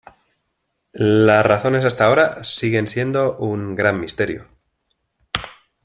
Las 0.93 1.45
razones 1.45 1.85
hasta 1.85 2.07
ahora 2.07 2.43
siguen 2.43 2.87
siendo 2.87 3.37
un 3.37 3.75
gran 3.75 3.99
misterio. 3.99 4.47